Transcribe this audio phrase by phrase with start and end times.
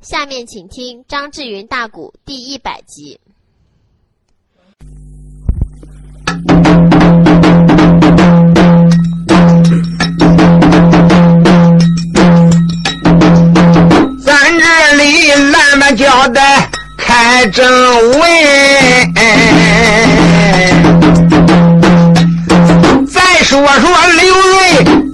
[0.00, 3.18] 下面请听张志云大鼓第一百集。
[14.24, 17.68] 咱这里来么交代开正
[18.10, 18.20] 文，
[23.04, 24.60] 再说说刘瑞，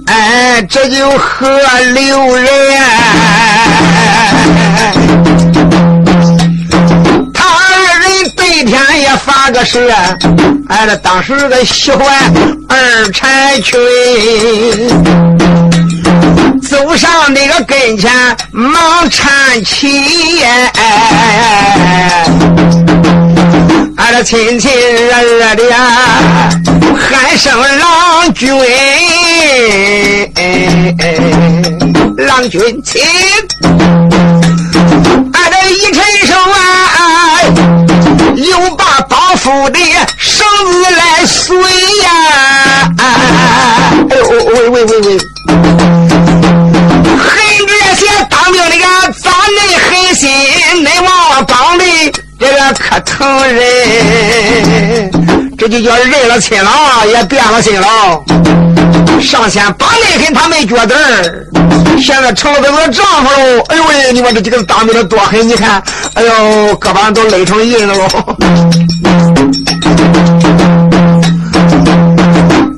[0.08, 1.48] 哎，这就和
[1.94, 2.46] 刘仁，
[9.44, 9.78] 天也发个誓，
[10.68, 12.32] 哎，这当时个喜欢
[12.68, 13.78] 二柴群。
[16.62, 18.10] 走上那个跟前，
[18.50, 18.74] 忙
[19.10, 20.42] 搀起，
[23.96, 25.62] 俺这亲亲热热的
[26.96, 28.48] 喊声郎君，
[32.16, 33.02] 郎君亲，
[35.32, 37.04] 俺这一伸手啊，
[38.36, 38.83] 又把
[39.44, 39.78] 包袱的
[40.16, 41.54] 绳子来随
[42.02, 42.90] 呀，
[44.08, 45.18] 哎呦喂喂喂喂！
[47.66, 48.82] 这些当兵的个
[52.72, 55.10] 可疼人，
[55.58, 57.86] 这就叫认了亲了，也变了心了。
[59.20, 61.46] 上前把内跟他们脚底儿，
[62.00, 63.62] 现在成了咱们丈夫喽。
[63.68, 65.46] 哎呦喂，你们这几个当兵的多狠！
[65.46, 65.82] 你看，
[66.14, 68.08] 哎呦，胳膊上都勒成印子喽。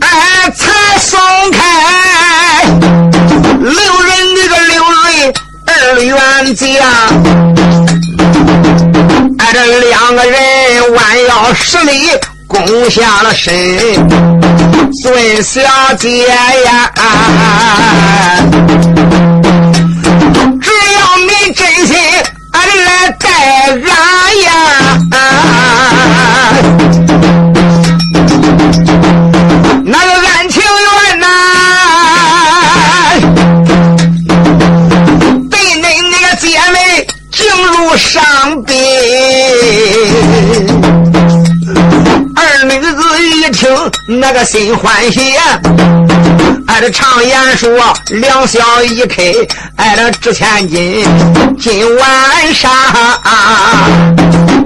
[0.00, 1.18] 哎，才松
[1.52, 1.58] 开
[3.60, 3.70] 刘
[4.02, 5.04] 人那个刘瑞
[5.66, 6.14] 二员
[6.54, 6.64] 将。
[9.52, 10.36] 这两个人
[10.94, 12.10] 弯腰施礼，
[12.46, 13.54] 躬下了身，
[14.92, 15.62] 孙小
[15.98, 16.92] 姐呀，
[20.60, 21.96] 只要你真心
[22.66, 23.28] 人来带
[23.70, 23.80] 俺
[24.42, 24.50] 呀！
[29.84, 31.24] 那个安情愿呐，
[35.50, 36.76] 被你那个姐妹
[37.30, 37.38] 惊
[37.72, 38.72] 入伤悲。
[42.34, 43.68] 二女子一听，
[44.20, 45.60] 那个心欢喜呀、
[46.66, 47.70] 挨着常言说，
[48.10, 49.32] 两小一开，
[49.76, 51.06] 爱了值千金。
[51.58, 52.70] 今晚上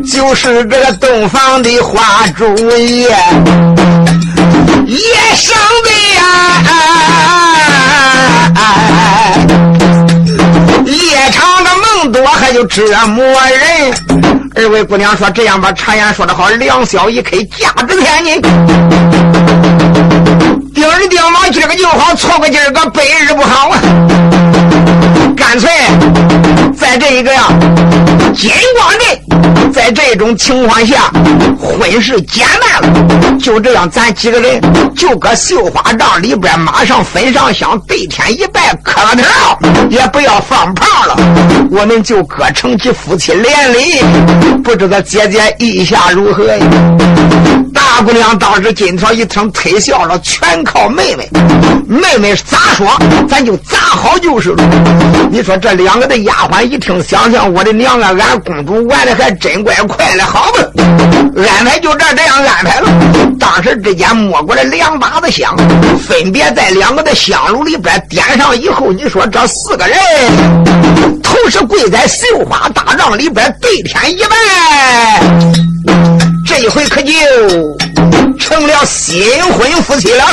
[0.04, 2.44] 就是这个洞房的花烛
[2.78, 3.08] 夜，
[4.86, 4.98] 夜
[5.36, 5.54] 生
[5.84, 6.22] 的呀，
[10.84, 11.86] 夜长的梦。
[12.10, 13.94] 多还就折磨人。
[14.56, 18.40] 二位姑娘说：“这样吧，常言说的好，两小一开，价值千金。
[20.80, 23.78] 今儿丁嘛，今儿个就好，错过今儿个，百日不好啊。
[25.36, 25.70] 干脆
[26.74, 27.48] 在这一个呀，
[28.34, 31.12] 金光镇，在这种情况下，
[31.60, 33.38] 婚事简办了。
[33.38, 34.58] 就这样，咱几个人
[34.96, 39.58] 就搁绣花帐里边，马上焚上香，对天一拜，磕个头，
[39.90, 41.14] 也不要放炮了。
[41.70, 44.02] 我们就各成其夫妻连理，
[44.64, 46.66] 不知道姐姐意下如何呀？
[47.90, 51.28] 大姑娘当时金条一听，推笑了，全靠妹妹。
[51.88, 52.88] 妹妹咋说，
[53.28, 54.62] 咱就咋好就是了。
[55.28, 60.60] 你说这两个的丫鬟一听，想想我的娘啊，俺公主玩的还真怪快的，好吧？
[61.36, 62.88] 安排就这这样安排了。
[63.40, 65.52] 当时之间摸过来两把子香，
[65.98, 69.98] 分别在两个的香炉里边点上以后，你说这四个人
[71.24, 75.20] 同时跪在绣花大帐里边，对天一拜，
[76.50, 77.12] 这一回可就
[78.36, 79.22] 成了新
[79.52, 80.24] 婚夫妻了。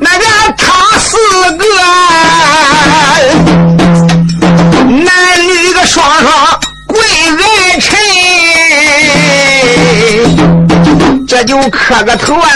[0.00, 0.24] 那个
[0.56, 1.16] 他四
[1.56, 1.66] 个
[4.86, 5.10] 男
[5.44, 7.00] 女个双双跪
[7.36, 7.42] 在
[7.80, 7.98] 臣，
[11.26, 12.46] 这就磕个头啊。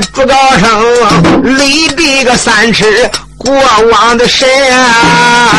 [0.00, 0.80] 竹篙上
[1.56, 3.52] 立地个三尺过
[3.92, 5.50] 往的神啊，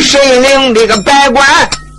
[0.00, 1.46] 神灵的个百官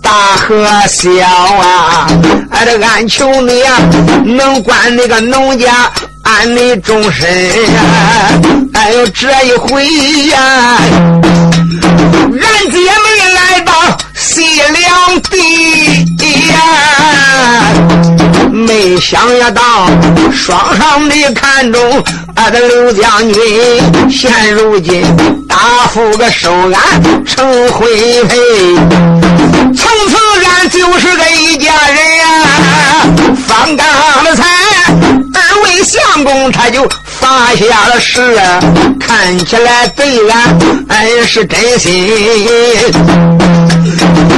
[0.02, 2.06] 大和小啊！
[2.50, 3.78] 俺，这俺求你呀，
[4.24, 5.90] 能管那个农家
[6.22, 7.28] 俺的终身
[7.76, 8.40] 啊！
[8.74, 9.86] 哎呦，这一回
[10.28, 10.78] 呀，
[12.32, 13.72] 俺姐妹来到
[14.14, 16.06] 西凉地。
[16.52, 16.58] 呀，
[18.50, 19.20] 没想
[19.54, 19.88] 到
[20.32, 22.02] 双双的看中
[22.34, 23.42] 俺的刘将军，
[24.10, 25.04] 现如今
[25.48, 25.56] 大
[25.92, 27.88] 夫个收俺成婚
[28.28, 28.36] 配，
[29.74, 30.16] 从此
[30.46, 32.24] 俺就是个一家人呀。
[33.46, 34.44] 方刚的财，
[35.34, 36.88] 二位相公他就
[37.22, 38.36] 发下了誓，
[38.98, 40.58] 看起来对俺
[40.88, 42.10] 俺是真心。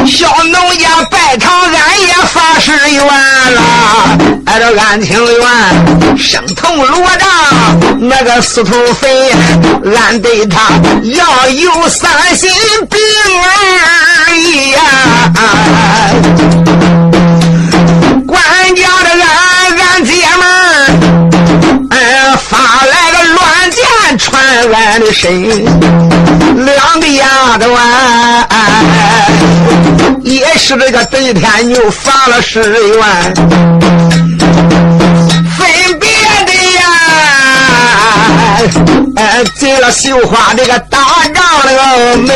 [0.06, 3.08] 小农家拜堂，俺也发誓愿了，
[4.44, 7.26] 俺这俺情愿生同罗帐，
[7.98, 9.32] 那个司徒飞，
[9.96, 10.60] 俺对他
[11.04, 12.50] 要有三心
[12.90, 13.00] 病
[14.28, 14.78] 而已呀。
[18.26, 18.42] 管
[18.76, 19.53] 家的俺俺
[24.98, 25.42] 的身，
[26.64, 28.46] 两个丫头啊，
[30.22, 33.34] 也是这个对天牛发了誓愿，
[35.56, 35.66] 分
[35.98, 36.08] 别
[36.46, 36.82] 的呀，
[39.16, 40.98] 哎，进了绣花这个大
[41.32, 42.32] 帐那个门。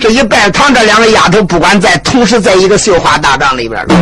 [0.00, 3.94] 这一拜堂，这两个丫头不管在同时在一个绣花大帐里边了，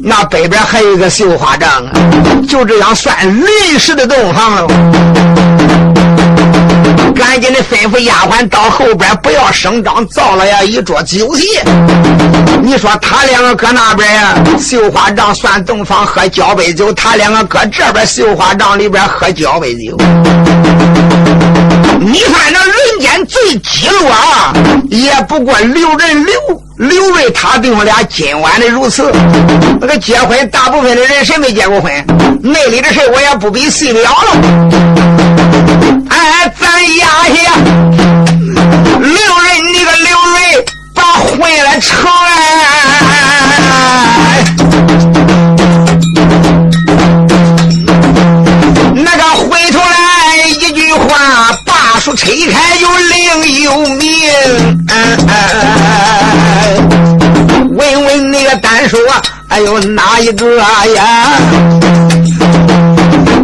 [0.00, 1.90] 那北边还有一个绣花帐啊，
[2.48, 4.68] 就这样算临时的洞房了。
[7.14, 11.46] 赶紧的吩咐丫鬟到后边不要声张，造了呀一桌酒席。
[12.62, 19.96] 你说他两个搁那边呀，绣花帐算洞房喝交杯酒，他两个搁这边绣花帐里边喝交杯酒。
[22.00, 24.52] 你看那人间最基落啊，
[24.88, 26.34] 也不过刘仁刘
[26.76, 29.10] 刘瑞他弟兄俩今晚的如此。
[29.80, 31.92] 那个结婚，大部分的人谁没结过婚？
[32.42, 34.36] 内里的事我也不必细聊了。
[36.28, 36.62] 哎，咱
[36.98, 37.36] 压下
[39.00, 40.36] 刘瑞那个刘瑞
[40.92, 41.88] 把婚来成
[48.94, 51.00] 那个回头来一句话。
[52.00, 54.06] 说拆开有另有名，
[57.70, 59.00] 问问那个单说，
[59.48, 60.56] 哎呦哪一个
[60.94, 61.26] 呀？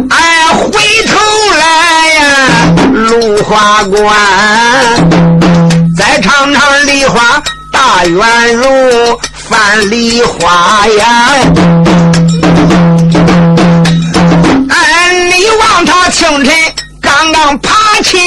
[0.09, 0.71] 哎，回
[1.05, 1.19] 头
[1.59, 1.65] 来，
[3.15, 4.13] 芦花关，
[5.95, 7.41] 再尝尝梨花
[7.71, 8.65] 大圆如
[9.33, 11.29] 范梨花呀。
[14.69, 16.53] 哎，你望他清晨。
[17.01, 18.17] 刚刚爬起，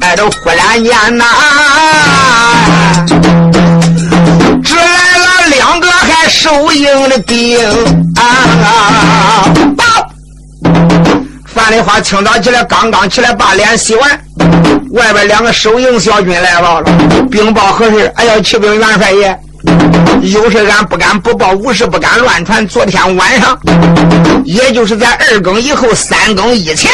[0.00, 1.24] 哎，都忽然间呐，
[4.64, 7.58] 只来了两个还收营的兵
[8.16, 9.44] 啊！
[11.58, 14.08] 范丽花清早起来，刚刚起来把脸洗完，
[14.92, 16.80] 外边两个收营小军来了，
[17.28, 18.06] 禀报何事？
[18.14, 19.36] 哎呀，启禀元帅爷。
[20.22, 22.64] 有事俺不敢不报，无事不敢乱传。
[22.68, 23.58] 昨天晚上，
[24.44, 26.92] 也就是在二更以后、三更以前，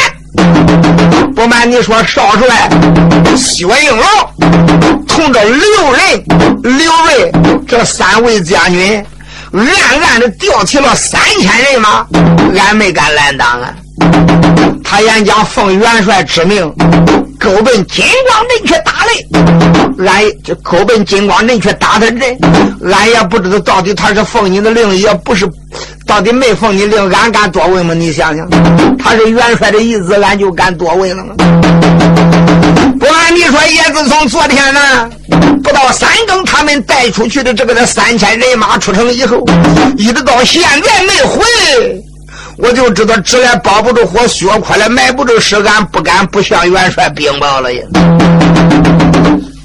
[1.35, 2.67] 不瞒你说，少帅
[3.37, 6.23] 薛应龙同着刘仁、
[6.63, 7.31] 刘瑞
[7.67, 9.05] 这三位将军，
[9.57, 12.05] 暗暗的调起了三千人马，
[12.59, 13.73] 俺没敢拦挡啊。
[14.83, 16.73] 他演讲奉元帅之命。
[17.37, 22.37] 勾奔金光阵去打雷，俺就勾奔金光阵去打他人，
[22.91, 25.47] 俺也不知道到底他是奉你的令，也不是，
[26.07, 27.93] 到底没奉你令，俺敢多问吗？
[27.93, 28.49] 你想想，
[28.97, 31.35] 他是元帅的意思，俺就敢多问了吗？
[32.99, 35.09] 不瞒你说，也自从昨天呢，
[35.63, 39.43] 不到三更，他们带出去的这个三千人马出城以后，
[39.97, 41.43] 一直到现在没回。
[42.57, 47.81] 我就知道纸来包不住火，血快了埋不住尸，俺不敢不向元帅禀报了呀。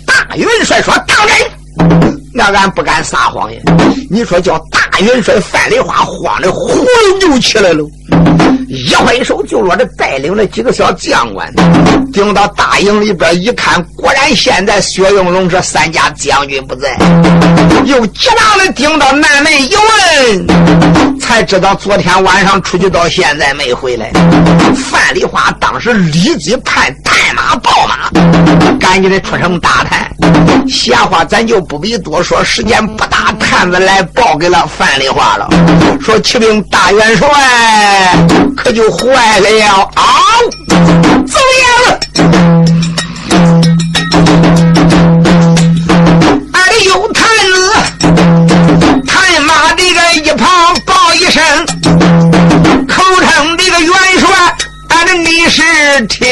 [0.07, 3.61] 大元帅说：“当真。”那俺不敢撒谎呀！
[4.09, 7.85] 你说叫大元帅范丽花慌的呼噜就起来了，
[8.69, 11.53] 一挥手就落这带领了几个小将官，
[12.13, 16.97] 顶到大营里边一看，果然现在薛应龙这三家将军不在，
[17.85, 24.13] 又急忙的顶到南门一问，才知道昨天晚上出去到现在没回来。
[24.77, 28.09] 范丽花当时立即派探马报马，
[28.79, 30.09] 赶紧的出城打探。
[30.69, 32.20] 闲话咱就不必多。
[32.23, 35.49] 说时间不大，探子来报给了范丽花了。
[36.01, 37.29] 说启禀大元帅
[38.57, 39.49] 可就坏了
[39.95, 40.05] 啊！
[40.69, 41.99] 怎么样了，
[46.53, 47.73] 俺的有探子，
[49.07, 50.49] 探马这个一旁
[50.85, 51.43] 报一声，
[52.87, 54.29] 口称这个元帅，
[54.89, 55.63] 俺的你是
[56.07, 56.27] 听，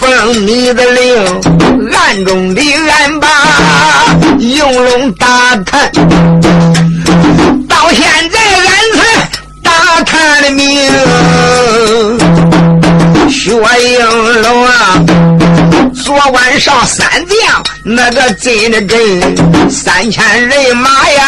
[0.00, 1.40] 奉你的令，
[2.12, 3.26] 阵中立案吧
[4.38, 5.26] 应龙打
[5.64, 5.90] 探。
[7.66, 8.38] 到现在
[8.68, 9.00] 俺才
[9.62, 9.72] 打
[10.04, 10.90] 探的明
[13.30, 15.02] 薛应龙啊
[16.04, 21.24] 昨晚上三将那个进了阵三千人马呀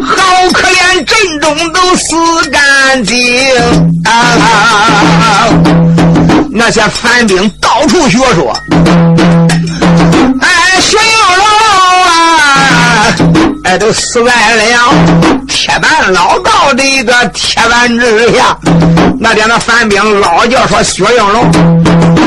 [0.00, 3.18] 好可怜阵中都死干净。
[4.04, 5.48] 啊
[6.50, 8.52] 那些反兵到处学说，
[10.40, 11.02] 哎，徐应
[11.36, 11.46] 龙
[12.06, 13.14] 啊，
[13.64, 14.64] 哎，都死在了
[15.46, 18.56] 铁板老道的一个铁板之下。
[19.20, 21.52] 那天那反兵老叫说薛应龙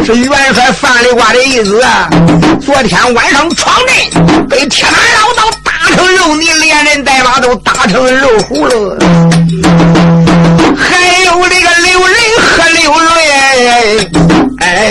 [0.06, 2.10] 是元帅范立挂的意思啊。
[2.64, 8.98] 昨天晚上闯阵，被铁板老道打成肉泥，连人带马都打成肉糊了。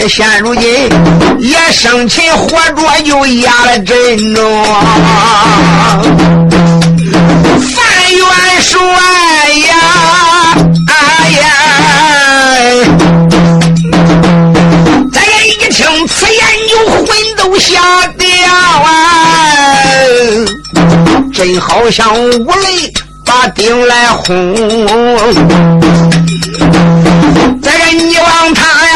[0.09, 0.89] 现如今
[1.39, 4.65] 也生擒活捉，就压了阵中。
[7.61, 7.79] 范
[8.15, 8.27] 元
[8.63, 8.79] 帅
[9.69, 9.73] 呀，
[10.89, 10.93] 哎
[11.31, 11.43] 呀，
[15.13, 15.79] 这个一听
[16.09, 17.69] 此言，就魂都吓
[18.19, 18.27] 掉
[18.85, 18.89] 啊！
[21.35, 22.93] 真好像五雷
[23.25, 24.55] 把顶来轰。
[27.63, 28.93] 这个你望他呀，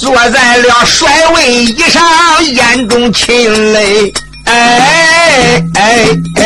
[0.00, 2.02] 坐在了帅位椅上，
[2.44, 4.12] 眼中噙泪，
[4.46, 6.42] 哎哎哎，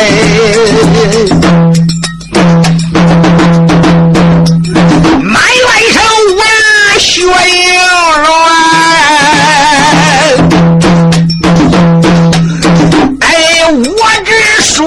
[5.21, 6.03] 满院上
[6.35, 6.39] 闻
[6.99, 7.27] 血影
[8.25, 8.27] 乱，
[13.21, 13.25] 哎，
[13.71, 14.29] 我只
[14.61, 14.77] 说。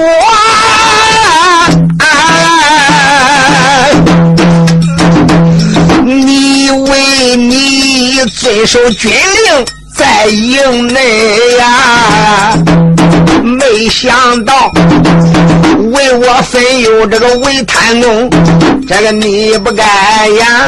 [8.41, 12.57] 遵守军令，在营内呀，
[13.43, 14.71] 没想到
[15.93, 18.27] 为我分忧这个为贪弄，
[18.89, 20.67] 这个你不该呀，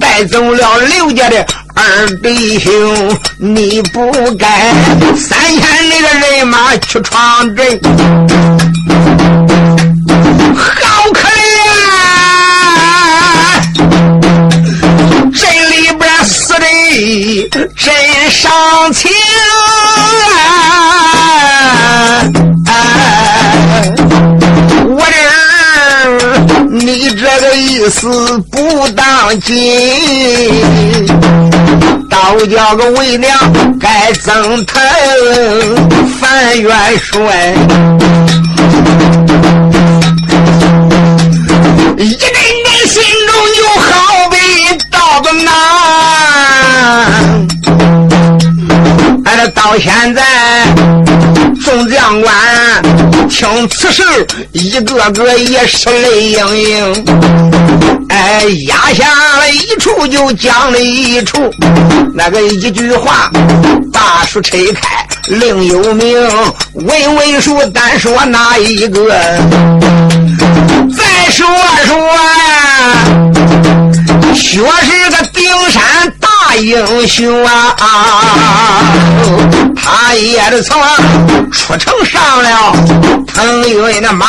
[0.00, 1.46] 带走了刘家的
[1.76, 2.72] 二弟兄，
[3.38, 4.74] 你不该。
[5.16, 7.80] 三千里的人马去闯阵，
[10.56, 11.20] 好可
[18.28, 18.30] 怜。
[18.30, 19.10] 真伤情
[22.66, 22.70] 啊！
[24.86, 25.16] 我这
[26.70, 29.56] 你这个意思不当紧，
[32.10, 33.34] 倒叫个为娘
[33.80, 34.80] 该增疼
[36.20, 37.54] 范元帅，
[41.96, 42.30] 一阵
[42.64, 44.36] 阵心中就好比
[44.90, 45.48] 刀子难。
[49.48, 50.22] 到现在，
[51.64, 52.32] 众将官
[53.28, 54.02] 听此事，
[54.52, 57.04] 一个个也是泪盈盈。
[58.08, 59.06] 哎，压下
[59.38, 61.50] 了一处就讲了一处，
[62.14, 63.30] 那个一句话，
[63.92, 66.18] 大书拆开另有名。
[66.74, 69.08] 问问书单说哪一个？
[70.96, 71.46] 再说
[71.84, 71.96] 说
[74.28, 75.82] 啊，薛是个顶山
[76.20, 76.28] 大。
[76.56, 77.76] 英雄啊，
[79.76, 80.80] 他也是从
[81.52, 82.72] 出城上了
[83.26, 84.26] 腾云的马，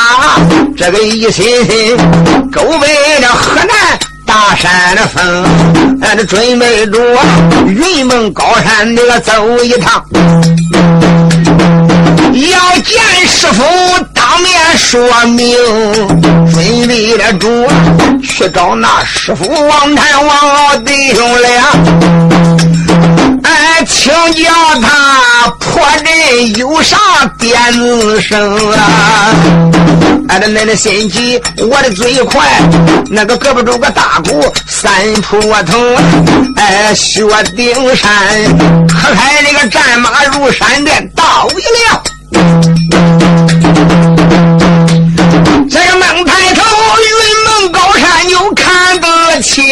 [0.77, 1.97] 这个一心心
[2.51, 2.87] 勾背
[3.21, 3.67] 着河南
[4.27, 5.45] 大山的风，
[6.01, 6.99] 俺这准备着
[7.65, 10.03] 云梦高山那个走一趟。
[12.33, 13.63] 要见师傅，
[14.13, 15.57] 当面说明，
[16.53, 17.67] 准备了主
[18.23, 21.63] 去找那师傅王禅王老弟兄俩，
[23.43, 26.97] 哎，请教他破阵有啥
[27.39, 29.33] 点子声啊？
[30.29, 32.47] 哎，这恁的心急，我的嘴快，
[33.09, 35.79] 那个胳膊肘个大鼓三扑头，
[36.55, 37.23] 哎，薛
[37.55, 38.07] 丁山，
[38.87, 41.55] 可开那个战马如闪电，倒一
[41.91, 42.03] 了。
[45.69, 46.61] 这个猛抬头，
[46.99, 47.09] 云
[47.45, 49.63] 梦高山就看得清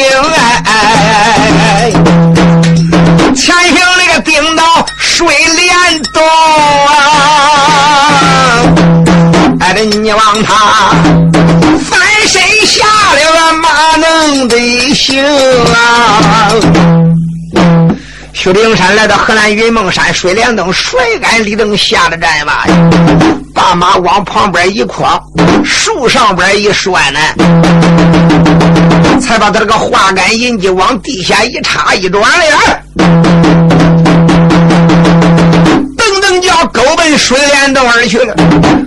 [0.66, 1.92] 哎，
[3.36, 4.64] 前行那个顶到
[4.98, 6.24] 水帘洞
[6.88, 6.92] 啊，
[9.60, 10.94] 哎，这你望他
[11.90, 15.24] 翻身下了马能得行
[15.74, 16.52] 啊。
[18.40, 22.66] 去灵山来到河南云梦山，水帘洞甩杆立灯下了战马，
[23.52, 25.20] 把马往旁边一跨，
[25.66, 27.20] 树上边一拴呢，
[29.20, 32.24] 才把他这个花杆银鸡往地下一插一转
[36.22, 36.42] 脸。
[36.42, 38.34] 叫狗奔水帘洞而去了。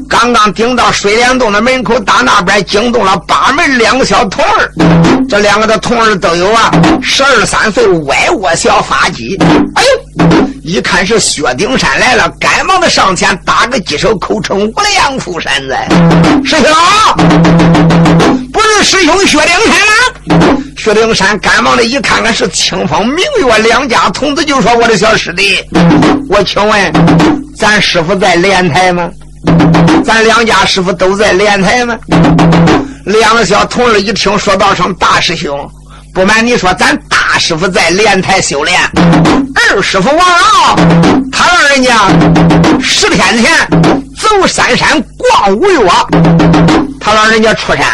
[0.08, 4.70] 刚刚顶到水帘洞的门口，打那边惊动了八门两个小童儿。
[5.28, 6.70] 这两个的童儿都有啊，
[7.02, 9.36] 十二三岁，歪窝小发髻。
[9.74, 15.88] 哎呦，一看是薛丁山来了，赶忙的上前打个几手，口称无量福山在。
[16.44, 16.64] 师兄，
[18.52, 20.62] 不是师兄薛丁山吗？
[20.82, 25.62] 薛灵山赶忙的一看看是清风明月两家童子，就说：“我的小师弟，
[26.30, 26.90] 我请问，
[27.54, 29.10] 咱师傅在莲台吗？
[30.02, 31.98] 咱两家师傅都在莲台吗？”
[33.04, 35.70] 两个小童儿一听，说道声：“大师兄。”
[36.14, 38.80] 不瞒你说，咱大师傅在莲台修炼，
[39.54, 40.76] 二师傅王老，
[41.30, 42.08] 他让人家
[42.80, 43.52] 十天前
[44.18, 45.78] 走山山逛五岳，
[47.00, 47.84] 他让人家出山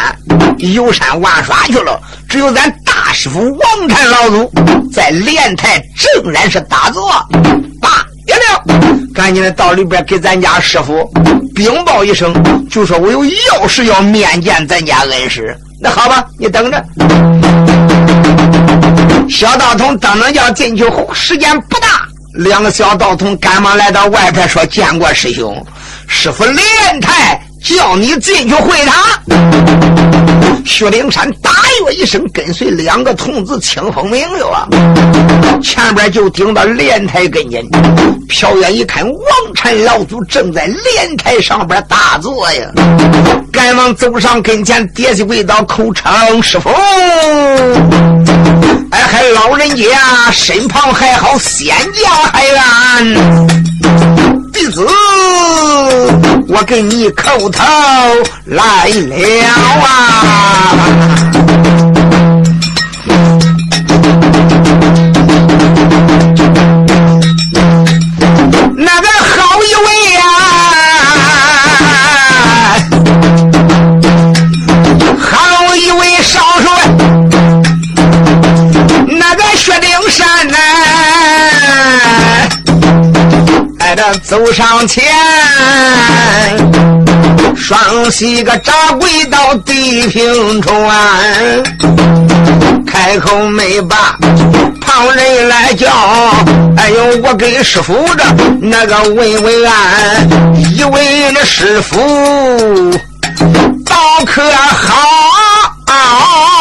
[0.58, 2.00] 游山玩耍去了。
[2.28, 4.52] 只有咱大师傅王禅老祖
[4.92, 7.08] 在莲台正然是打坐。
[7.80, 8.64] 罢了，
[9.14, 11.08] 赶紧的到里边给咱家师傅
[11.54, 12.34] 禀报一声，
[12.68, 15.56] 就说我有要事要面见咱家恩师。
[15.80, 16.84] 那好吧，你等着。
[19.28, 20.84] 小道童等等要进去，
[21.14, 22.02] 时间不大。
[22.34, 25.64] 两个小道童赶忙来到外边说：“见过师兄，
[26.06, 29.20] 师傅莲台叫你进去会他。”
[30.66, 31.50] 薛灵山大
[31.86, 34.66] 跃一声，跟随两个童子清风明月啊，
[35.62, 37.64] 前边就顶到莲台跟前。
[38.28, 39.22] 瞟远一看，王
[39.54, 42.68] 禅老祖正在莲台上边打坐呀，
[43.52, 46.68] 赶忙走上跟前，跌下跪倒，口称师傅。
[48.90, 53.14] 哎，还老人家身旁还好仙家还安。
[54.52, 54.86] 弟子，
[56.58, 57.62] 我给你叩头
[58.46, 59.16] 来了
[59.84, 61.35] 啊！
[84.22, 85.04] 走上前，
[87.56, 91.62] 双膝个扎跪到地平川，
[92.86, 94.16] 开口没把
[94.80, 95.88] 旁人来叫，
[96.76, 98.25] 哎呦，我给师傅这
[98.60, 100.28] 那个问问安，
[100.76, 101.97] 以为那师傅
[103.84, 104.97] 道可好。
[105.88, 106.55] 师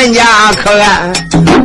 [0.00, 1.12] 人家可安，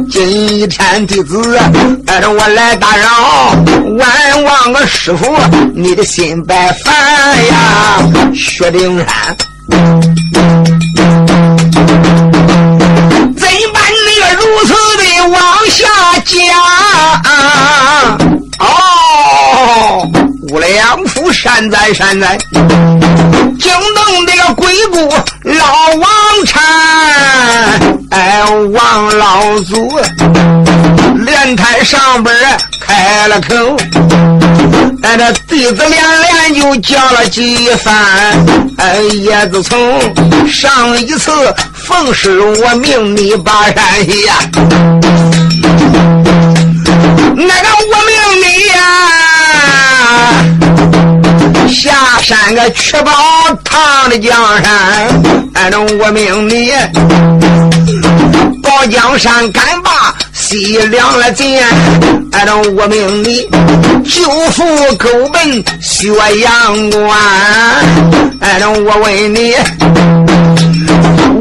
[0.10, 1.56] 今天弟子
[2.04, 3.54] 带着我来打扰，
[3.96, 5.38] 万望个师傅
[5.76, 8.00] 你的心白烦呀，
[8.34, 9.08] 薛丁山，
[9.70, 9.78] 怎
[13.72, 15.86] 办你个如此的往下
[16.26, 16.34] 讲？
[18.58, 20.10] 哦，
[20.50, 22.36] 五两府善哉善哉。
[23.60, 25.08] 惊动这个鬼谷
[25.44, 26.10] 老王
[26.46, 26.60] 禅，
[28.14, 30.00] 哎，王老祖
[31.26, 32.32] 莲台上边
[32.80, 33.56] 开了口，
[35.02, 37.96] 哎，这弟子连连就叫了几番，
[38.78, 40.00] 哎，叶子从
[40.48, 41.32] 上一次
[41.74, 44.38] 奉师我命你把山下，
[47.36, 48.78] 那个我命你呀。
[51.68, 53.12] 下山个确保
[53.64, 54.32] 唐的江
[54.64, 55.08] 山，
[55.56, 56.72] 俺着我命你
[58.76, 61.64] 保江山，敢把西凉了剑，
[62.32, 63.48] 俺等我命你
[64.04, 66.08] 救父狗奔薛
[66.40, 67.16] 阳关，
[68.42, 69.54] 俺等我问你，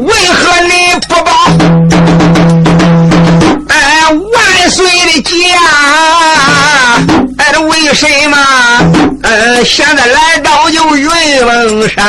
[0.03, 1.31] 为何你不报
[4.73, 5.29] 岁的家？
[7.37, 8.37] 哎，这为什么？
[9.21, 11.07] 呃，现在来到就云
[11.45, 12.03] 蒙山。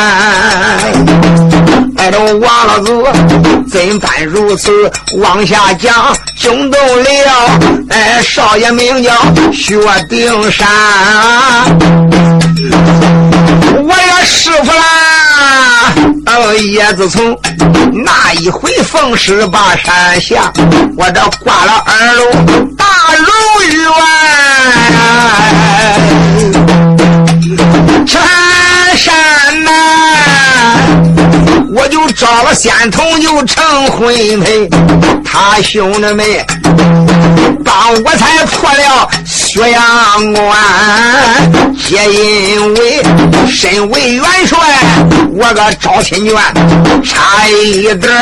[1.97, 2.91] 哎，这王老子
[3.71, 6.17] 怎般如此往下讲？
[6.39, 7.07] 惊动了
[7.91, 9.13] 哎，少爷名叫
[9.53, 9.77] 薛
[10.09, 10.67] 丁山。
[13.87, 15.94] 我也师傅啦！
[16.27, 17.39] 哦，也自从
[17.93, 20.53] 那一回奉师把山下，
[20.97, 22.25] 我这挂了二楼
[22.77, 22.85] 大
[23.17, 23.27] 龙
[23.69, 23.75] 院，
[28.07, 28.21] 全
[28.97, 29.71] 山呐。
[31.77, 34.69] 我就找了仙童，就成婚配。
[35.25, 36.25] 他兄弟们
[37.65, 39.11] 帮我才破了
[39.55, 40.53] 薛阳关，
[41.79, 43.01] 皆因为
[43.49, 44.59] 身为元帅，
[45.33, 46.35] 我个招亲眷
[47.05, 48.13] 差一点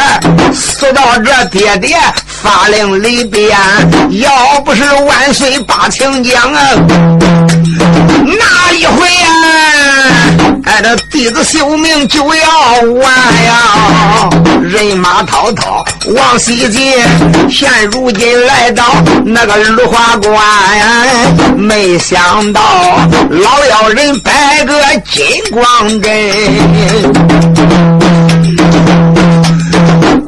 [0.53, 3.49] 死到这爹爹发令里边。
[4.11, 6.61] 要不是万岁把情讲啊，
[8.27, 10.22] 那一回啊。
[10.65, 14.31] 哎，这弟子性命就要完呀！
[14.63, 16.93] 人马滔滔往西进，
[17.51, 18.85] 现如今来到
[19.25, 20.33] 那个芦花关，
[21.57, 22.61] 没想到
[23.29, 24.75] 老妖人摆个
[25.11, 26.11] 金光阵，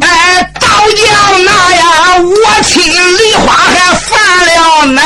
[0.01, 0.66] 哎，刀
[0.97, 1.85] 匠那呀，
[2.18, 4.11] 我亲梨花还犯
[4.47, 5.05] 了难，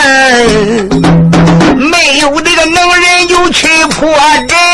[1.77, 4.09] 没有这个能人就去破
[4.49, 4.68] 阵。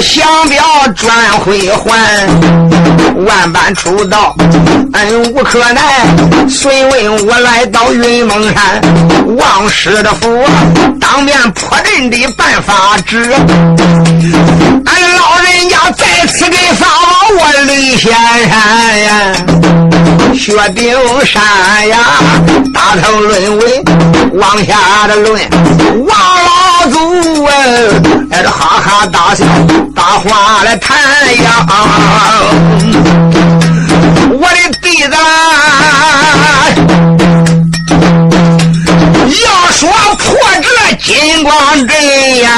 [0.00, 0.62] 降表
[0.94, 2.26] 转回还，
[3.26, 4.34] 万般出道
[5.44, 6.04] 可奈。
[6.48, 8.80] 遂问我来到云梦山，
[9.36, 10.44] 王师的府，
[11.00, 13.30] 当面破阵的办法知。
[14.86, 19.32] 俺老人家再次给法王我李仙山呀，
[20.34, 21.42] 薛丁山
[21.88, 21.98] 呀，
[22.72, 23.84] 大头论文
[24.34, 25.40] 往下的论，
[26.06, 27.52] 王老祖哎，
[28.30, 29.44] 哎这哈哈大笑。
[29.94, 30.98] 大话来谈
[31.42, 31.66] 呀！
[34.44, 35.10] 我的弟子，
[39.42, 40.22] 要说破
[40.60, 41.52] 这金光
[41.88, 41.92] 阵
[42.40, 42.50] 呀，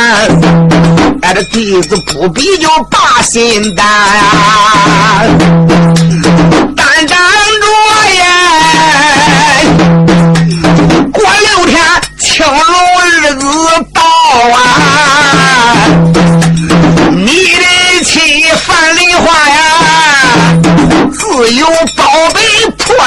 [1.22, 3.87] 俺这弟子不比就把心担，
[6.77, 7.66] 担担着
[8.16, 8.25] 呀，
[11.12, 11.81] 过六天
[12.18, 12.44] 青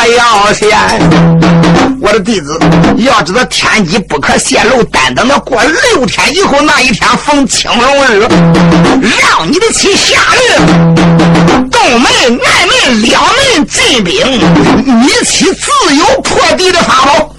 [0.09, 0.67] 破药仙。
[2.01, 2.57] 我的弟子
[2.97, 8.19] 要知道天机不可泄露，但等到过六天以后那一天逢青龙日，
[9.01, 10.17] 让你的妻下
[10.57, 10.95] 令，
[11.69, 14.15] 东门、南门两门进兵，
[14.85, 17.35] 你妻自有破敌的法宝。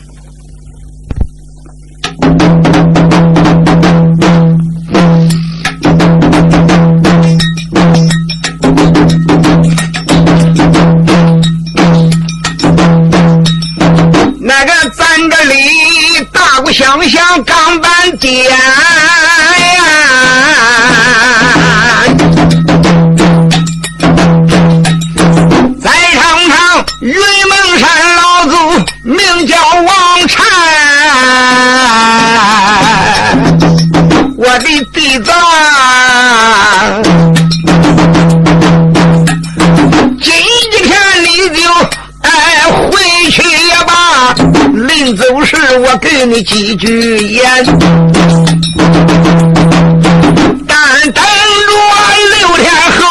[17.44, 18.50] 钢板剑呀，
[25.80, 27.14] 再尝尝云
[27.48, 28.52] 梦山老祖
[29.04, 29.86] 名叫王
[30.26, 30.44] 禅，
[34.36, 35.30] 我的弟子。
[44.72, 47.19] 临走时，我给你几句，
[50.66, 50.76] 但
[51.12, 51.72] 等着
[52.38, 52.64] 六天
[52.98, 53.02] 后，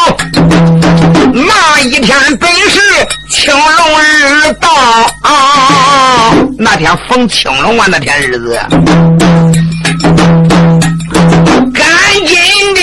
[1.32, 2.80] 那一天本是
[3.28, 4.66] 青龙日到，
[6.58, 8.58] 那天逢青龙啊，那天日子，
[11.72, 11.86] 赶
[12.26, 12.36] 紧
[12.74, 12.80] 的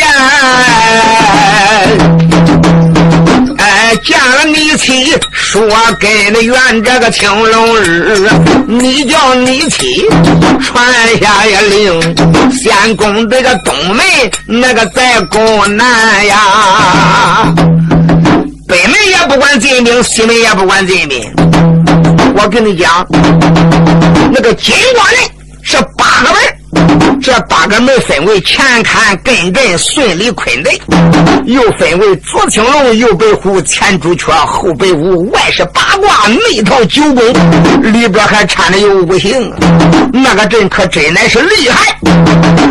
[0.00, 0.06] 呀！
[3.58, 5.18] 哎见了你妻，
[5.50, 8.30] 说给那元这个青龙日，
[8.68, 10.06] 你叫你妻
[10.62, 10.86] 传
[11.20, 12.00] 下一令，
[12.52, 14.06] 先攻这个东门，
[14.46, 17.52] 那个再攻南呀。
[18.68, 21.20] 北门也不管进兵，西门也不管进兵。
[22.36, 23.04] 我跟你讲，
[24.32, 25.18] 那个金光人
[25.64, 26.59] 是八个门。
[27.22, 30.80] 这八个门分为前坎、艮震、顺利、坤兑，
[31.44, 37.22] 又分为左青龙、右白虎、前朱雀、后白虎，外是八卦，内套九宫，
[37.92, 39.52] 里边还掺着有五行。
[40.12, 41.96] 那个阵可真乃是厉害！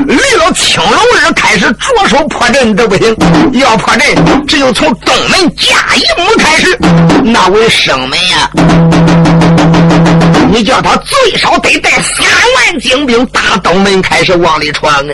[0.08, 3.16] 离了青龙日开始着手破阵都不行，
[3.54, 6.78] 要破阵只有从东门甲一木开始，
[7.24, 8.50] 那为生门呀。
[10.52, 15.14] 你叫他最少得带三万精兵打东门，开始往里闯啊！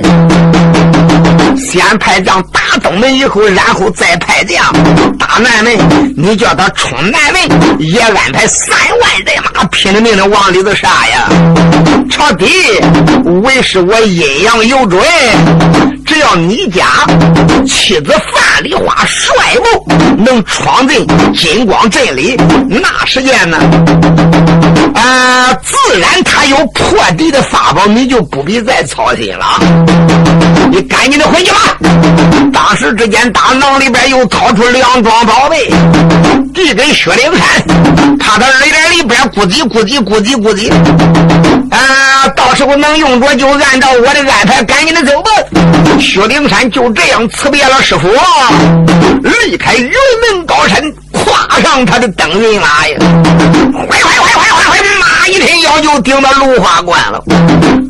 [1.57, 4.63] 先派将打东门，以后然后再派将
[5.19, 6.13] 打南门。
[6.15, 11.27] 你叫他冲南门，也安排三万人马拼了命的往里头杀呀！
[12.09, 12.45] 朝底
[13.43, 15.01] 为是我阴阳有准，
[16.05, 16.85] 只要你家
[17.65, 22.39] 妻子范梨花率部能闯进金光镇里，
[22.69, 23.57] 那时间呢？
[24.95, 29.45] 啊，自然他有破敌的法宝，你就不必再操心了。
[30.71, 31.59] 你赶紧的回去吧。
[32.53, 35.69] 当时之间，大囊里边又掏出两桩宝贝，
[36.53, 40.71] 递给薛灵山，他的耳朵里边咕叽咕叽咕叽咕叽。
[41.71, 45.31] 啊，到时候能用着就按照我的安排，赶紧的走吧。
[45.99, 48.07] 薛丁山就这样辞别了师傅，
[49.47, 50.81] 离开云门高山，
[51.11, 52.97] 跨上他的登云马呀，
[55.27, 57.23] 一天要就顶到芦花关了。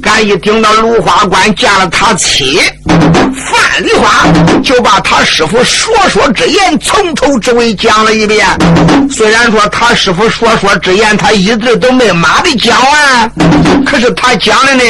[0.01, 4.27] 赶一顶到芦花关，见了他妻范梨花，
[4.61, 8.45] 就把他师傅说说之言从头至尾讲了一遍。
[9.09, 13.31] 虽然说他师傅说说之言，他一直都没马的讲完，
[13.83, 14.83] 可是他讲的呢，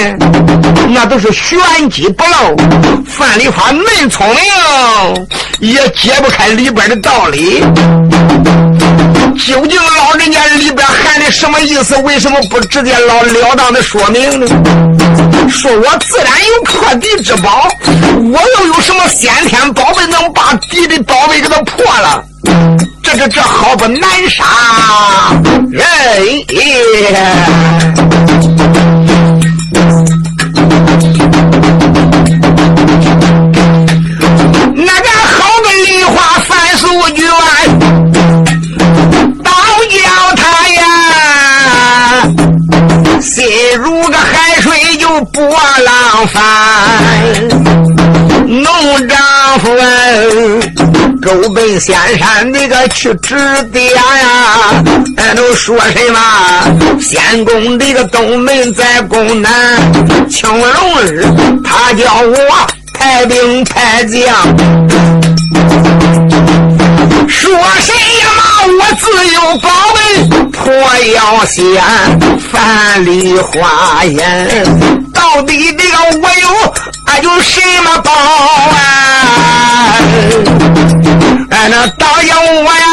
[0.89, 1.57] 那都是玄
[1.89, 2.55] 机不漏。
[3.07, 7.63] 范梨花嫩聪明，也解不开里边的道理。
[9.37, 11.95] 究竟老人家里边含的什么意思？
[11.97, 14.47] 为什么不直接老了当的说明呢？
[15.49, 22.23] 说我自然有破敌之宝，我又有什么先天宝贝能把敌的宝贝给他破了？
[23.03, 24.43] 这这这好不难杀
[25.69, 25.83] 人！
[26.49, 27.35] 耶
[43.75, 46.41] 如个海水就波浪翻，
[48.47, 48.63] 农
[49.07, 49.19] 丈
[49.59, 49.69] 夫
[51.21, 53.35] 狗奔仙山那个去指
[53.73, 54.83] 点呀，
[55.17, 56.19] 俺都说什么？
[57.01, 59.51] 仙宫这个东门在宫南，
[60.29, 61.25] 青龙日
[61.63, 62.37] 他叫我
[62.93, 64.21] 派兵派将，
[67.27, 67.49] 说
[67.81, 68.25] 谁呀？
[68.67, 69.97] 我自有宝贝
[70.51, 70.63] 破
[71.13, 71.61] 妖仙，
[72.51, 74.65] 范梨花言，
[75.13, 76.73] 到底这个我有
[77.05, 78.75] 俺有什么宝啊？
[81.51, 82.85] 俺那大妖我呀，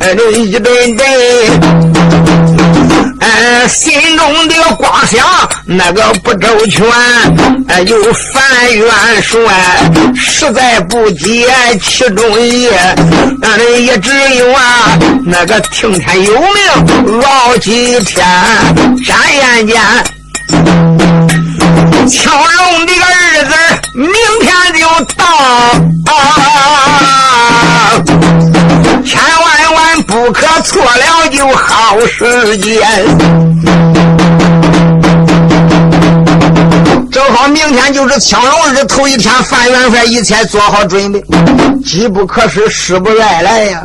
[0.00, 1.95] 俺这一顿顿。
[3.68, 5.26] 心中的光想
[5.64, 6.84] 那个不周全，
[7.68, 8.88] 哎，又烦元
[9.22, 9.38] 帅
[10.14, 11.46] 实在不解
[11.82, 12.68] 其中意，
[13.42, 18.26] 俺的也只有啊那个听天由命熬几天，
[19.04, 19.80] 眨眼间，
[22.08, 23.54] 敲龙这个日子
[23.94, 24.08] 明
[24.40, 26.14] 天就到啊。
[29.06, 32.82] 千万万不可错了，就好时间。
[37.12, 41.22] 正好明天就是抢龙日头一天，范元帅一切做好准备。
[41.84, 43.80] 机不可失，时不再来呀！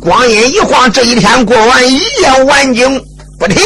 [0.00, 3.04] 光阴一晃，这一天过完，一夜晚景
[3.38, 3.60] 不提。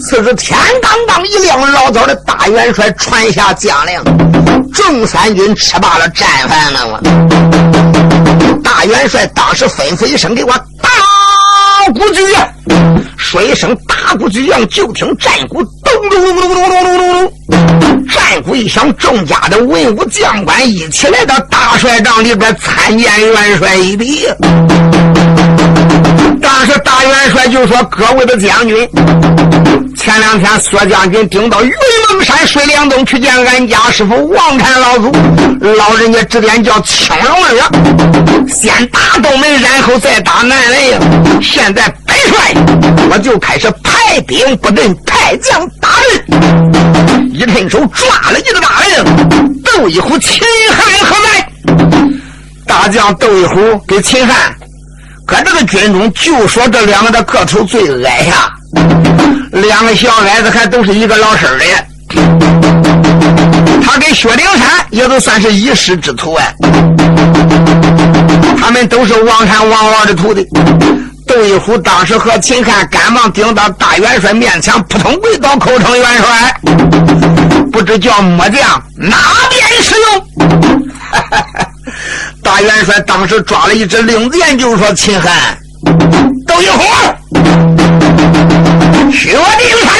[0.00, 4.00] 此时天刚刚一亮，老早的大元帅传下将令，
[4.72, 7.00] 众三军吃罢了战饭了吗？
[8.86, 12.22] 元帅当时吩咐一声：“给我打鼓举！”
[13.16, 24.26] 说一声“打鼓举样”，就听战鼓咚咚咚咚咚咚咚咚咚，战鼓一响，众家的文武将官一起来到大帅帐里边参见元帅一礼。
[26.42, 28.88] 当时大元帅就说：“各位的将军，
[29.96, 31.72] 前两天薛将军顶到云
[32.10, 35.12] 蒙山水帘洞去见俺家师傅王禅老祖，
[35.76, 41.40] 老人家指点叫青龙儿，先打东门，然后再打南门。
[41.40, 42.52] 现在本帅
[43.10, 47.32] 我就开始排兵布阵，派将打人。
[47.32, 51.48] 一伸手抓了一个大人，斗一虎、秦汉何在？
[52.66, 54.52] 大将斗一虎给秦汉。”
[55.26, 58.50] 搁这个军中，就说这两个的个头最矮呀，
[59.52, 61.64] 两个小矮子还都是一个老身的。
[63.84, 66.54] 他跟薛丁山也都算是一师之徒哎，
[68.58, 70.46] 他们都是王禅王王的徒弟。
[71.26, 76.60] 窦一虎当时和秦汉赶忙顶到大元帅面前，扑通跪倒，口称元帅，
[77.70, 79.16] 不知叫末将哪
[79.48, 80.20] 边使用？
[81.12, 81.66] 哈哈哈
[82.42, 85.56] 大元帅当时抓了一支令箭，就说：“秦汉，
[86.46, 86.82] 窦一虎，
[89.12, 89.92] 薛丁山。”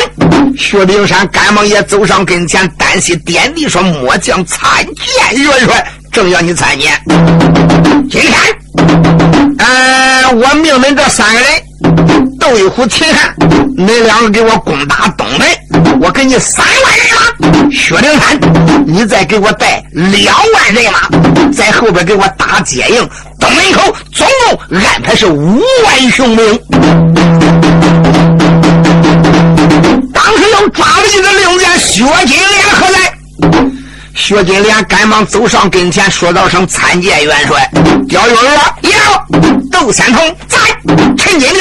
[0.59, 6.93] 薛丁山赶忙也走上跟前，单膝点地说：“末将参见元帅，正要你参见。”
[8.11, 8.41] 金山，
[9.59, 11.49] 呃，我命令这三个人。
[12.39, 13.35] 窦一虎、秦汉，
[13.77, 15.47] 你两个给我攻打东门，
[16.01, 18.39] 我给你三万人马；薛灵山，
[18.87, 21.09] 你再给我带两万人马，
[21.53, 23.09] 在后边给我打接应。
[23.39, 26.61] 东门口总共安排是五万雄兵。
[30.13, 33.15] 当时又抓了一个令员，薛金莲何在？
[34.15, 37.71] 薛金莲赶忙走上跟前，说道声：“参见元帅。”
[38.09, 38.49] 刁元说
[38.83, 38.91] ：“有。”
[39.71, 40.59] 窦仙童在。
[41.17, 41.61] 陈金令。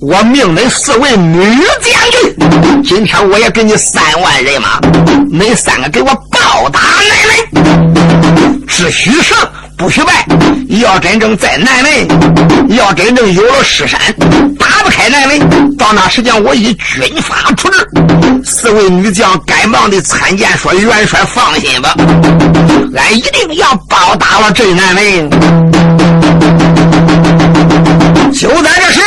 [0.00, 1.42] 我命恁四位女
[1.80, 4.78] 将军，今天我也给你三万人马，
[5.30, 9.36] 恁三个给我报答南门，只许胜
[9.78, 10.26] 不许败。
[10.80, 13.98] 要真正在南门，要真正有了尸山，
[14.58, 17.88] 打不开南门，到那时间我以军法处置。
[18.44, 21.94] 四位女将赶忙的参见说：“元帅放心吧，
[22.96, 25.30] 俺一定要包打了镇南门。”
[28.34, 29.00] 就在这时，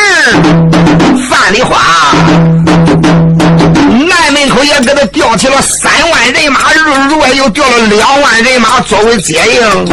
[1.29, 1.77] 范丽花
[4.07, 6.59] 南门口也给他调起了三万人马，
[7.09, 9.85] 另外又调了两万人马作为接应。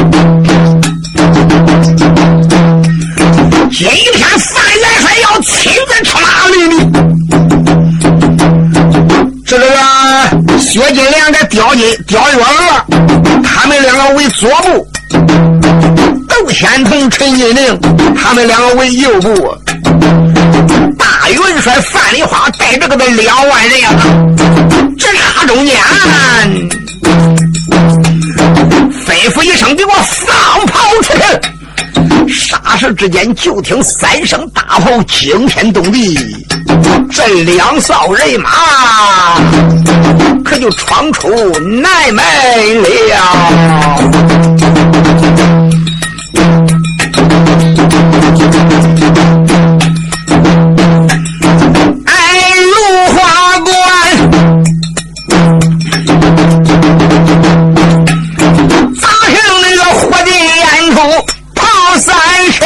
[3.73, 6.93] 今天范元帅要亲自出马领兵，
[9.45, 9.67] 这个
[10.61, 12.47] 薛金莲跟刁金、刁月娥，
[13.43, 14.87] 他们两个为左部；
[16.55, 17.77] 窦仙童、陈金玲，
[18.15, 19.29] 他们两个为右部。
[20.97, 23.91] 大元帅范丽花带着个的两万人呀，
[24.97, 25.77] 直插中间，
[29.05, 31.23] 吩咐一声：“给我放炮出去！”
[32.33, 36.17] 霎时之间，就听三声大炮惊天动地，
[37.11, 38.49] 这两哨人马
[40.45, 42.25] 可就闯出南门
[42.85, 42.85] 了。
[52.07, 52.13] 哎
[52.71, 52.75] 如
[53.15, 53.19] 花
[53.61, 53.69] 冠
[59.63, 60.35] 那个火烟
[60.95, 60.99] 头
[61.55, 61.63] 跑
[61.99, 62.13] 三
[62.53, 62.59] 圈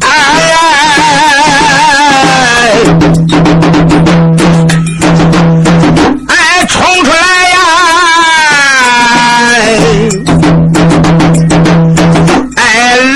[0.00, 0.04] 哎
[6.28, 6.30] 哎
[6.66, 7.16] 冲出来
[7.50, 7.56] 呀
[12.56, 12.60] 哎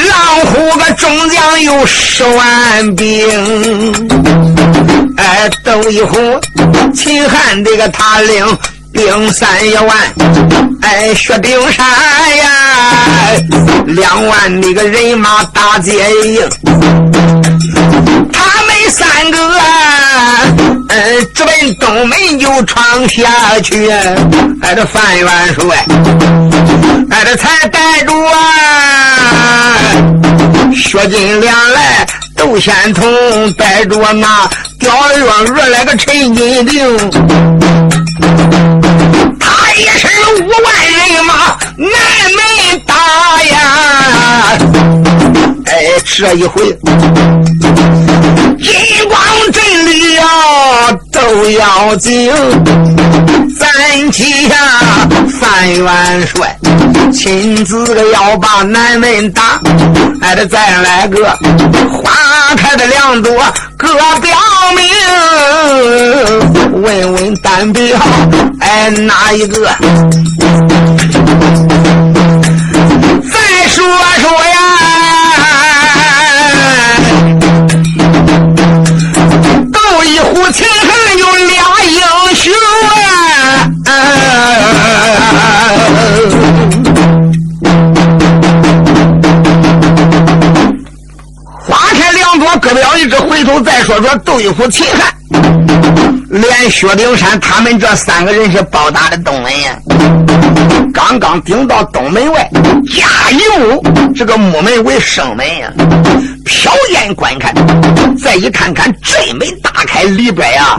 [0.09, 0.15] 老
[0.47, 3.15] 虎个中间有十万兵，
[5.17, 6.17] 哎，窦一虎，
[6.95, 8.59] 秦汉这个他领
[8.93, 9.97] 兵三一万，
[10.83, 11.87] 哎，薛丁山
[12.39, 12.51] 呀，
[13.87, 15.93] 两万那个人马打接
[16.25, 16.41] 应，
[18.33, 19.39] 他们三个，
[20.89, 23.91] 哎，直奔东门就闯下去，
[24.63, 25.87] 哎，这范元帅，
[27.11, 28.37] 哎，这才带住啊。
[30.75, 32.07] 薛金莲来，
[32.37, 37.11] 窦仙童带着那刁月娥来个陈金定，
[39.39, 41.35] 他也是五万人马
[41.77, 41.89] 南
[42.37, 42.41] 门
[42.87, 42.95] 打
[43.45, 43.59] 呀！
[45.67, 45.73] 哎，
[46.05, 46.77] 这一回
[48.63, 48.73] 金
[49.09, 49.19] 光
[49.53, 50.23] 镇里呀
[51.11, 52.31] 都要紧。
[53.59, 53.69] 咱
[54.13, 54.55] 旗下
[55.41, 56.57] 范元帅
[57.13, 59.61] 亲自个要把南门打，
[60.21, 61.25] 还得再来个
[61.91, 62.11] 花
[62.57, 63.33] 开的两朵
[63.77, 63.89] 各
[64.21, 64.37] 表
[64.77, 64.89] 明，
[66.83, 67.99] 问问单表，
[68.61, 69.71] 哎哪一个？
[73.31, 73.85] 再说
[74.21, 74.70] 说呀，
[93.41, 95.11] 回头再说说窦一虎、秦汉，
[96.29, 99.79] 连薛丁山他们这三个人是包打的东门呀。
[100.93, 102.51] 刚刚顶到东门外，
[102.95, 103.83] 驾游
[104.15, 105.73] 这个木门为生门呀。
[106.45, 107.55] 瞟眼观看，
[108.23, 110.77] 再一看看这门大开，里边呀，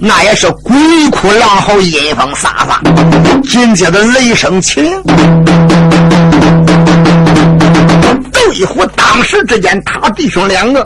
[0.00, 0.74] 那也是鬼
[1.12, 3.48] 哭狼嚎，阴风飒飒。
[3.48, 4.82] 紧接着雷声起，
[8.32, 10.84] 窦一虎当时之间，他弟兄两个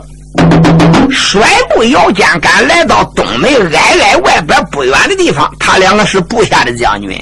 [1.09, 1.41] 甩
[1.73, 5.49] 步摇肩杆，来到东门挨挨外边不远的地方。
[5.59, 7.19] 他两个是部下的将军。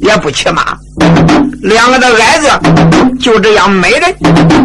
[0.00, 0.74] 也不骑马，
[1.62, 2.48] 两个的矮子
[3.20, 4.14] 就这样每人，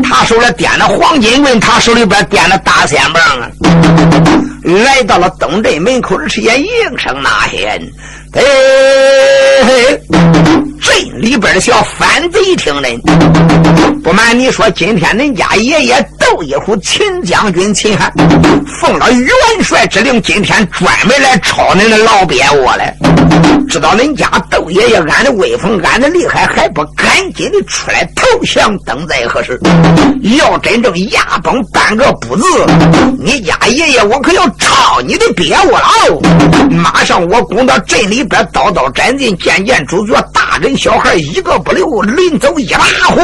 [0.01, 3.49] 他手里掂着黄金棍，他手里边掂着大仙棒啊，
[4.63, 7.81] 来到了东镇门口，这是也应声呐喊。
[8.33, 8.41] 哎，
[10.81, 12.99] 镇里边的小反贼听人，
[14.03, 18.11] 不瞒你说，今天恁家爷爷窦一虎秦将军秦汉，
[18.79, 19.29] 奉了元
[19.61, 22.93] 帅之令，今天专门来抄恁的老鳖窝来。
[23.69, 29.57] 知道恁家窦爷爷俺的威风，俺的厉害，还不赶紧的出来投降，等待何时？
[30.37, 32.43] 要真正牙崩半个不字，
[33.17, 36.21] 你家爷爷我可要抄你的鳖窝了！
[36.69, 38.25] 马上我攻到镇里。
[38.25, 43.21] 边刀刀斩尽，件件主角，大人小孩一个不留，临走一把火，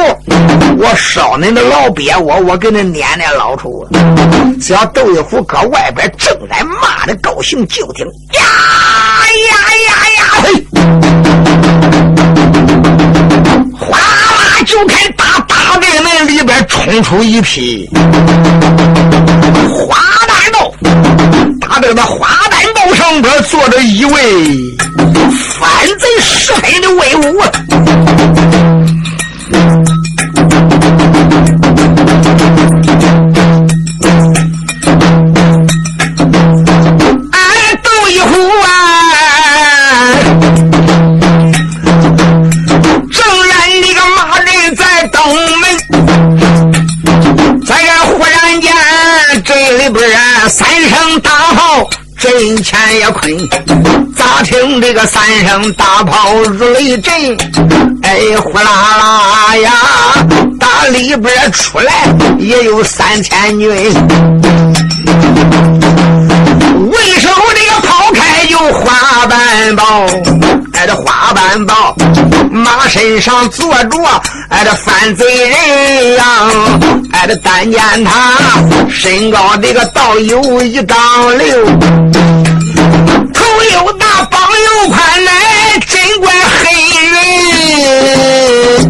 [0.78, 3.84] 我烧恁的老鳖窝，我给恁撵撵老出。
[4.60, 8.42] 小窦一虎搁外边正在骂的高兴，就听呀
[9.50, 9.56] 呀
[9.88, 11.31] 呀呀，嘿，
[14.64, 17.88] 就看打大寨门里边冲出一匹
[19.70, 19.96] 花
[20.28, 20.72] 旦豹，
[21.60, 24.12] 打这个花旦道上边坐着一位
[25.58, 27.42] 反贼十分的威武
[52.42, 53.48] 震前也困，
[54.16, 57.14] 咋听这个三声大炮如雷震？
[58.02, 59.70] 哎，呼啦啦呀，
[60.58, 61.92] 打里边出来
[62.40, 63.70] 也有三千军。
[63.70, 63.84] 为
[67.20, 70.04] 什么这个炮开就花瓣包，
[70.72, 71.94] 哎，这花瓣包，
[72.62, 73.98] 马身上坐着。
[74.48, 76.24] 哎，这犯罪人呀！
[77.12, 78.34] 哎，这单见他
[78.88, 80.96] 身高这个倒有一丈
[81.38, 81.64] 六，
[83.32, 84.40] 头又大，膀
[84.84, 85.32] 又宽，来
[85.86, 86.32] 真怪
[86.62, 86.64] 黑
[87.08, 88.81] 人！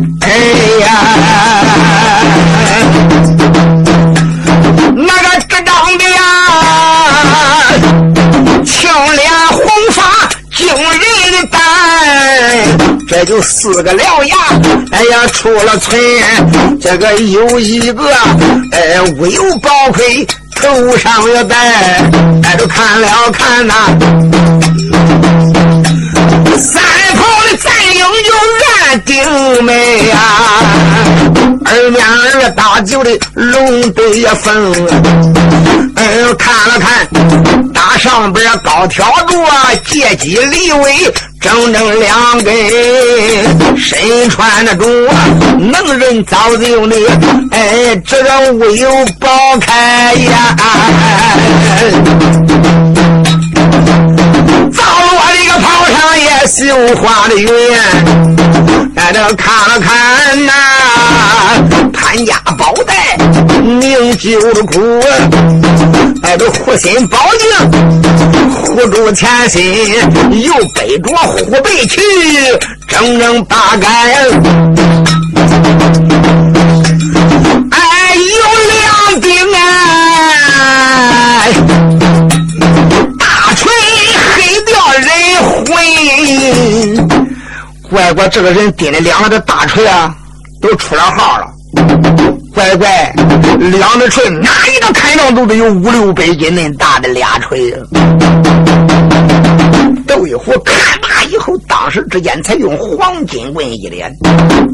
[13.24, 14.36] 就四个獠牙，
[14.90, 16.00] 哎呀，出了村，
[16.80, 18.04] 这个有一个，
[18.72, 21.56] 哎，威有宝盔，头上要戴，
[22.42, 23.74] 哎，都看了看呐，
[26.58, 26.82] 三
[27.16, 28.32] 炮的战鹰就
[28.90, 30.18] 暗顶美呀，
[31.64, 34.74] 二面二大酒的龙对风，
[35.96, 37.06] 哎，看了看，
[37.72, 39.36] 大上边高挑着
[39.86, 41.12] 借机立位。
[41.40, 42.54] 整整两根，
[43.76, 44.88] 身穿的中
[45.58, 46.96] 能人早就的，
[47.50, 48.88] 哎，这个无有
[49.18, 49.28] 宝
[49.60, 50.56] 开呀，
[54.72, 57.50] 造我这个炮上也绣花的云，
[58.94, 60.52] 哎这看了看呐，
[61.92, 62.40] 潘家
[64.24, 64.78] 名酒苦，
[66.22, 67.50] 哎，这护心宝镜
[68.52, 69.60] 护住前心，
[70.30, 71.12] 又背着。
[71.16, 72.00] 虎背去，
[72.86, 73.90] 整整八杆，
[77.72, 78.22] 哎，有
[78.70, 79.60] 两顶啊，
[83.18, 83.72] 大锤
[84.36, 85.08] 黑掉人
[85.66, 85.74] 魂。
[87.90, 90.14] 乖乖，这个人顶的两个大锤啊，
[90.60, 91.46] 都出了号了。
[92.62, 93.12] 乖乖，
[93.58, 97.74] 两的锤哪一个开上都得有五六百斤那大的俩锤。
[100.06, 104.12] 窦一虎看罢以后，当时之间才用黄金棍一连，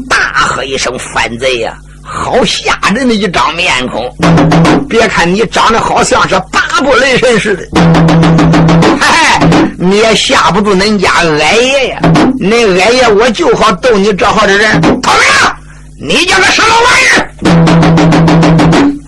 [0.07, 1.73] 大喝一声：“反贼呀！
[2.03, 4.07] 好吓人的一张面孔！
[4.87, 7.67] 别看你长得好像是八部雷神似的，
[8.99, 9.41] 嗨，
[9.79, 11.09] 你也吓不住恁家
[11.43, 11.99] 矮爷呀！
[12.39, 14.79] 恁矮爷我就好逗你这号的人。
[15.01, 15.27] 透明，
[16.01, 17.29] 你叫个什么玩意儿？”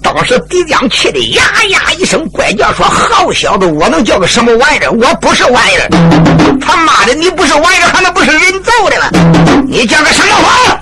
[0.03, 4.91] 当时狄将气得呀呀一声怪叫，说：“好小子，我能叫个什么玩意儿？
[4.91, 5.87] 我不是玩意儿！
[6.59, 9.09] 他妈的，你不是玩意儿，还能不是人揍的吗？
[9.67, 10.79] 你叫个什么话？”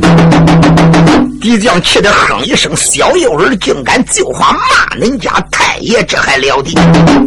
[1.39, 6.73] 狄将气得哼一声，小幼儿竟敢就话骂恁家太爷，这还了得！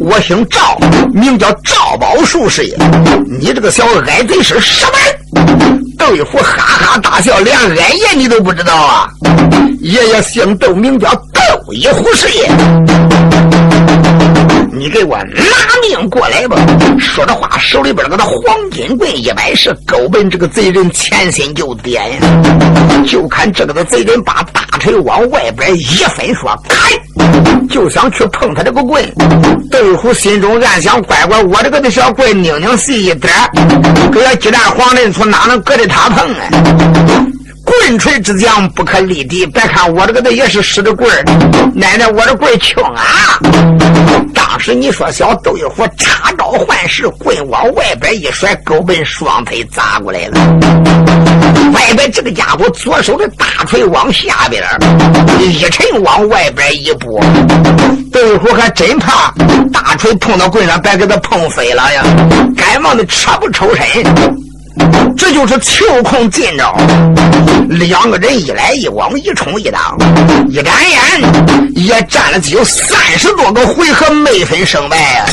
[0.01, 0.76] 我姓赵，
[1.14, 2.76] 名叫赵宝树是也。
[3.41, 5.82] 你这个小矮贼是什么人？
[6.03, 9.09] 窦一虎哈哈大笑，连俺爷你都不知道啊？
[9.80, 12.50] 爷爷姓窦，名叫窦一虎是也。
[14.74, 15.44] 你给我拿
[15.82, 16.56] 命过来吧！
[16.98, 22.18] 说着话，手里边那个黄金棍一摆，是勾奔这个贼人前心就点呀。
[23.06, 25.84] 就看这个的贼人把大锤往外边一
[26.16, 26.98] 分，说开，
[27.68, 29.04] 就想去碰他这个棍。
[29.70, 33.30] 豆虎心中暗想：乖乖，我这个的小棍拧拧细一点，
[34.10, 37.28] 搁要鸡蛋黄连粗，哪能搁着他碰啊？
[37.64, 41.24] 棍锤之将不可力敌，别看我这个的也是使着棍儿，
[41.74, 43.38] 奶奶我这棍儿轻啊！
[44.34, 50.40] 当时你说小窦一虎插招换式，棍往外边一甩，狗奔双腿砸过来了。
[51.72, 54.62] 外边这个家伙左手的大锤往下边
[55.40, 57.20] 一沉，往外边一拨，
[58.12, 59.32] 窦一虎还真怕
[59.72, 62.02] 大锤碰到棍上，别给他碰飞了呀！
[62.56, 64.04] 赶忙的撤不抽身。
[65.16, 66.74] 这就是求空进招，
[67.68, 69.96] 两个人一来一往，一冲一挡，
[70.48, 71.00] 一眨眼
[71.74, 75.26] 也战了只有三十多个回合，没分胜败啊！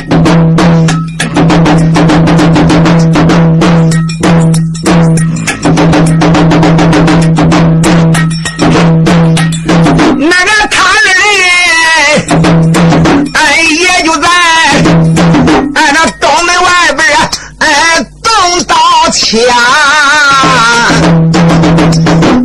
[19.38, 19.38] 下。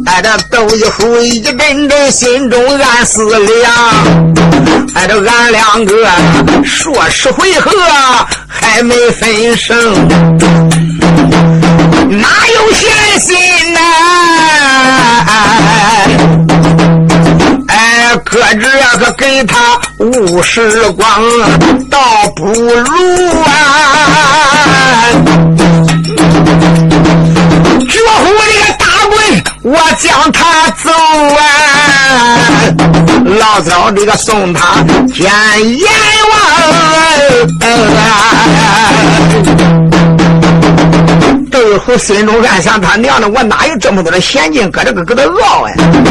[0.06, 3.72] 哎，这窦一虎一阵阵心中暗思量，
[4.94, 6.06] 哎，这俺两个
[6.64, 7.70] 说十回合
[8.46, 9.74] 还没分胜，
[12.10, 13.34] 哪有闲心
[13.72, 13.80] 呐？
[17.68, 21.06] 哎，哥这个给他五十光，
[21.90, 21.98] 倒
[22.36, 22.84] 不如
[23.42, 23.48] 啊，
[27.88, 29.14] 绝户这个大棍。
[29.62, 30.90] 我将他走
[31.40, 31.40] 啊！
[33.38, 34.84] 老早这个送他
[35.14, 35.24] 见
[35.78, 35.88] 阎
[36.30, 36.34] 王。
[41.64, 45.70] 玉虎心中暗想：他娘的，我哪有这么多的闲劲搁这个搁这熬啊？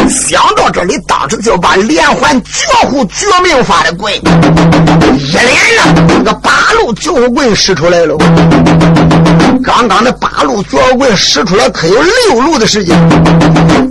[0.10, 5.46] 想到这里，当时就把连环绝户绝命法的棍，一连
[5.96, 8.18] 的这个八路绝户棍使出来了。
[9.64, 12.98] 刚刚的八路绝户棍使出来，可有六路的时间。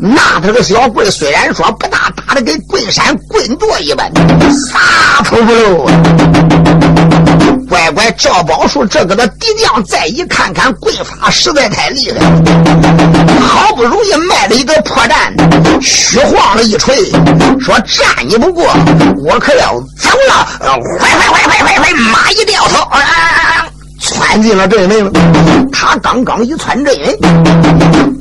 [0.01, 4.11] 那他个小棍虽然说不大，打的跟棍山棍垛一般，
[4.53, 5.89] 撒头不漏。
[7.73, 12.20] 乖乖，赵宝树这个的敌将再一看看棍法实在太厉害，
[13.41, 16.95] 好不容易卖了一个破绽，虚晃了一锤，
[17.59, 18.66] 说战你不过，
[19.25, 20.47] 我可要走了。
[20.99, 22.87] 快快快快快快，马一掉头，
[24.03, 25.11] 窜进了阵门。
[25.73, 27.18] 他刚刚一窜阵门，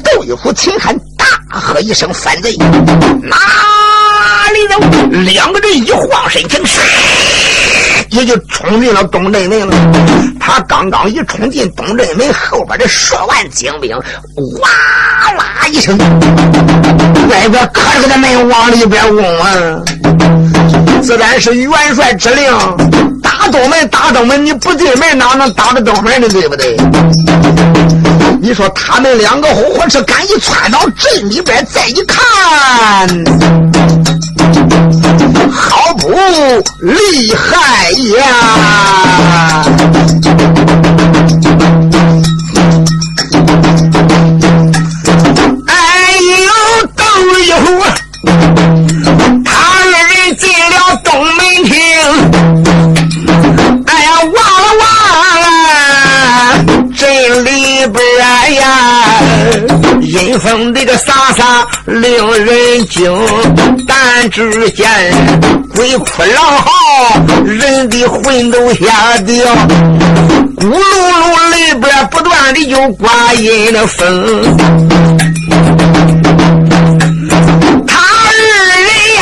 [0.02, 2.56] 窦一虎秦汉大喝一声：“反贼！”
[3.22, 3.36] 哪
[5.24, 6.60] 两个人一晃身形。
[8.10, 9.74] 也就冲进了东镇门了。
[10.38, 14.02] 他刚刚一冲进东镇门，后边的十万精兵哇
[15.38, 15.98] 啦一声，
[17.30, 19.82] 外边可着个门往里边攻啊！
[21.02, 22.52] 自然是元帅之令，
[23.24, 26.28] 打东门，打东门，你不进门哪能打着东门呢？
[26.28, 26.76] 对不对？
[28.42, 33.08] 你说他们两个火车赶一窜到镇里边，再一看。
[35.52, 36.10] 好不
[36.82, 38.26] 厉害呀！
[45.68, 45.74] 哎
[46.38, 46.50] 呦，
[46.96, 47.02] 窦
[47.40, 47.66] 一虎，
[49.46, 51.72] 他二人进了东门厅。
[53.86, 54.84] 哎呀，忘了忘
[55.54, 55.66] 了，
[56.98, 57.00] 镇
[57.46, 57.50] 里
[57.88, 58.00] 边
[58.56, 58.62] 呀。
[60.02, 63.02] 阴风那个飒飒令人惊，
[64.30, 64.88] 只见
[65.76, 66.70] 鬼哭狼嚎，
[67.44, 69.36] 人的魂都吓掉，
[70.58, 74.06] 咕噜噜里边不断的有刮阴的风，
[77.88, 78.32] 他二
[78.70, 78.78] 人
[79.18, 79.22] 呀，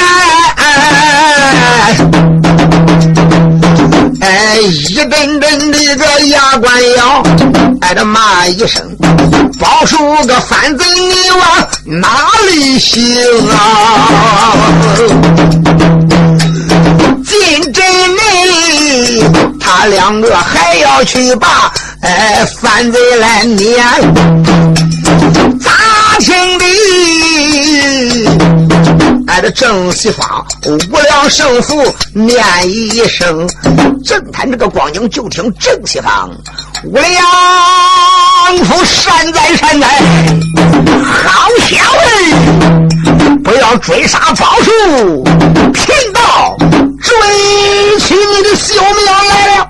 [4.22, 7.24] 哎，一阵阵的个牙关咬，
[7.82, 8.82] 挨着骂一声。
[9.60, 11.42] 包叔个反贼，你往
[12.02, 13.02] 哪里行
[13.50, 14.54] 啊？
[17.26, 17.84] 进镇
[18.16, 19.24] 内，
[19.60, 21.72] 他两个还要去把
[22.02, 23.84] 哎反贼来撵，
[25.60, 25.72] 咋
[26.20, 26.66] 听的？
[29.42, 33.50] 的，正西方无量胜负念一声，
[34.04, 36.30] 正谈这个光景，就听正西方
[36.86, 37.24] 无量。
[38.66, 39.88] 佛善哉善哉，
[41.04, 42.10] 好小子，
[43.44, 45.24] 不要追杀宝树，
[45.74, 46.58] 贫道
[47.02, 49.70] 追起你的小命来了。